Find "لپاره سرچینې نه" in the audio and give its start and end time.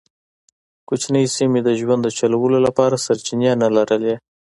2.67-3.67